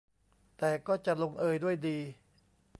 [0.57, 1.97] แต่ก็จะลงเอยด้วยดี